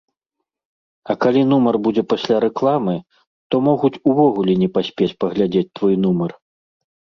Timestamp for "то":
3.49-3.55